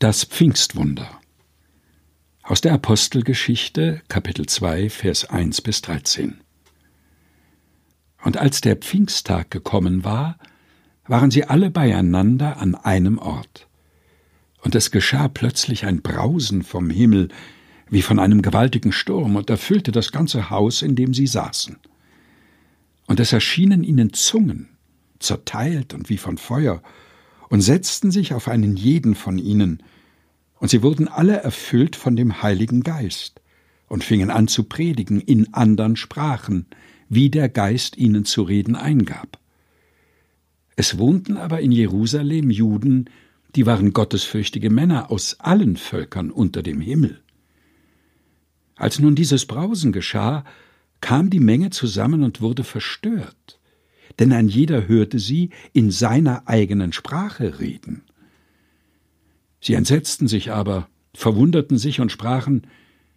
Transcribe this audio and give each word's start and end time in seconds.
Das 0.00 0.22
Pfingstwunder 0.22 1.10
aus 2.44 2.60
der 2.60 2.72
Apostelgeschichte 2.72 4.00
Kapitel 4.06 4.46
2 4.46 4.90
Vers 4.90 5.24
1 5.24 5.60
bis 5.62 5.82
13 5.82 6.38
Und 8.22 8.36
als 8.36 8.60
der 8.60 8.76
Pfingsttag 8.76 9.50
gekommen 9.50 10.04
war, 10.04 10.38
waren 11.08 11.32
sie 11.32 11.42
alle 11.42 11.72
beieinander 11.72 12.58
an 12.58 12.76
einem 12.76 13.18
Ort. 13.18 13.66
Und 14.62 14.76
es 14.76 14.92
geschah 14.92 15.26
plötzlich 15.26 15.84
ein 15.84 16.00
Brausen 16.00 16.62
vom 16.62 16.90
Himmel, 16.90 17.30
wie 17.90 18.02
von 18.02 18.20
einem 18.20 18.40
gewaltigen 18.40 18.92
Sturm, 18.92 19.34
und 19.34 19.50
erfüllte 19.50 19.90
das 19.90 20.12
ganze 20.12 20.48
Haus, 20.48 20.82
in 20.82 20.94
dem 20.94 21.12
sie 21.12 21.26
saßen. 21.26 21.76
Und 23.08 23.18
es 23.18 23.32
erschienen 23.32 23.82
ihnen 23.82 24.12
Zungen, 24.12 24.68
zerteilt 25.18 25.92
und 25.92 26.08
wie 26.08 26.18
von 26.18 26.38
Feuer, 26.38 26.84
und 27.48 27.60
setzten 27.60 28.10
sich 28.10 28.34
auf 28.34 28.48
einen 28.48 28.76
jeden 28.76 29.14
von 29.14 29.38
ihnen, 29.38 29.82
und 30.60 30.70
sie 30.70 30.82
wurden 30.82 31.08
alle 31.08 31.36
erfüllt 31.36 31.96
von 31.96 32.16
dem 32.16 32.42
Heiligen 32.42 32.82
Geist 32.82 33.40
und 33.88 34.04
fingen 34.04 34.30
an 34.30 34.48
zu 34.48 34.64
predigen 34.64 35.20
in 35.20 35.54
andern 35.54 35.96
Sprachen, 35.96 36.66
wie 37.08 37.30
der 37.30 37.48
Geist 37.48 37.96
ihnen 37.96 38.24
zu 38.24 38.42
reden 38.42 38.76
eingab. 38.76 39.38
Es 40.76 40.98
wohnten 40.98 41.36
aber 41.36 41.60
in 41.60 41.72
Jerusalem 41.72 42.50
Juden, 42.50 43.08
die 43.56 43.66
waren 43.66 43.92
gottesfürchtige 43.92 44.70
Männer 44.70 45.10
aus 45.10 45.40
allen 45.40 45.76
Völkern 45.76 46.30
unter 46.30 46.62
dem 46.62 46.80
Himmel. 46.80 47.20
Als 48.76 48.98
nun 48.98 49.14
dieses 49.14 49.46
Brausen 49.46 49.90
geschah, 49.90 50.44
kam 51.00 51.30
die 51.30 51.40
Menge 51.40 51.70
zusammen 51.70 52.22
und 52.22 52.40
wurde 52.40 52.62
verstört, 52.62 53.57
denn 54.18 54.32
ein 54.32 54.48
jeder 54.48 54.88
hörte 54.88 55.18
sie 55.18 55.50
in 55.72 55.90
seiner 55.90 56.48
eigenen 56.48 56.92
Sprache 56.92 57.60
reden. 57.60 58.02
Sie 59.60 59.74
entsetzten 59.74 60.28
sich 60.28 60.52
aber, 60.52 60.88
verwunderten 61.14 61.78
sich 61.78 62.00
und 62.00 62.12
sprachen, 62.12 62.62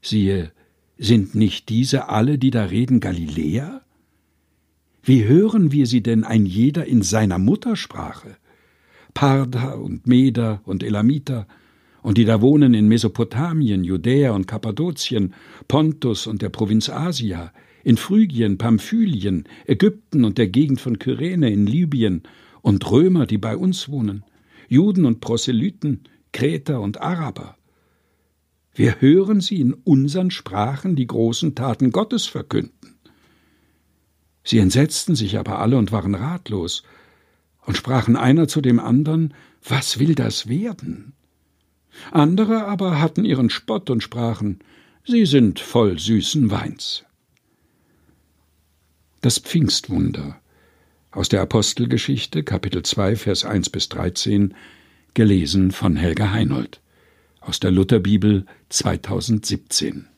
siehe, 0.00 0.52
sind 0.98 1.34
nicht 1.34 1.68
diese 1.68 2.08
alle, 2.08 2.38
die 2.38 2.50
da 2.50 2.64
reden, 2.64 3.00
Galiläer? 3.00 3.82
Wie 5.02 5.24
hören 5.24 5.72
wir 5.72 5.86
sie 5.86 6.02
denn 6.02 6.24
ein 6.24 6.46
jeder 6.46 6.86
in 6.86 7.02
seiner 7.02 7.38
Muttersprache? 7.38 8.36
Parda 9.14 9.72
und 9.72 10.06
Meder 10.06 10.62
und 10.64 10.82
Elamiter, 10.82 11.46
und 12.02 12.18
die 12.18 12.24
da 12.24 12.40
wohnen 12.40 12.74
in 12.74 12.88
Mesopotamien, 12.88 13.84
Judäa 13.84 14.32
und 14.32 14.46
Kappadokien, 14.46 15.34
Pontus 15.68 16.26
und 16.26 16.42
der 16.42 16.48
Provinz 16.48 16.88
Asia, 16.88 17.52
in 17.84 17.96
Phrygien, 17.96 18.58
Pamphylien, 18.58 19.44
Ägypten 19.66 20.24
und 20.24 20.38
der 20.38 20.48
Gegend 20.48 20.80
von 20.80 20.98
Kyrene 20.98 21.50
in 21.50 21.66
Libyen, 21.66 22.22
und 22.62 22.88
Römer, 22.90 23.26
die 23.26 23.38
bei 23.38 23.56
uns 23.56 23.88
wohnen, 23.88 24.24
Juden 24.68 25.04
und 25.04 25.20
Proselyten, 25.20 26.04
Kreter 26.32 26.80
und 26.80 27.02
Araber. 27.02 27.56
Wir 28.74 29.00
hören 29.00 29.40
sie 29.40 29.60
in 29.60 29.74
unseren 29.74 30.30
Sprachen 30.30 30.96
die 30.96 31.06
großen 31.06 31.54
Taten 31.54 31.90
Gottes 31.90 32.24
verkünden. 32.26 32.94
Sie 34.44 34.58
entsetzten 34.58 35.14
sich 35.14 35.36
aber 35.36 35.58
alle 35.58 35.76
und 35.76 35.92
waren 35.92 36.14
ratlos 36.14 36.84
und 37.66 37.76
sprachen 37.76 38.16
einer 38.16 38.48
zu 38.48 38.60
dem 38.60 38.80
anderen, 38.80 39.34
was 39.62 39.98
will 39.98 40.14
das 40.14 40.48
werden? 40.48 41.12
Andere 42.10 42.64
aber 42.64 42.98
hatten 42.98 43.24
ihren 43.24 43.50
Spott 43.50 43.90
und 43.90 44.02
sprachen, 44.02 44.60
sie 45.04 45.26
sind 45.26 45.60
voll 45.60 45.98
süßen 45.98 46.50
Weins. 46.50 47.04
Das 49.22 49.38
Pfingstwunder 49.38 50.40
aus 51.12 51.28
der 51.28 51.42
Apostelgeschichte, 51.42 52.42
Kapitel 52.42 52.82
2, 52.82 53.14
Vers 53.14 53.44
1 53.44 53.70
bis 53.70 53.88
13, 53.88 54.52
gelesen 55.14 55.70
von 55.70 55.94
Helga 55.94 56.32
Heinold 56.32 56.80
aus 57.40 57.60
der 57.60 57.70
Lutherbibel 57.70 58.46
2017. 58.70 60.08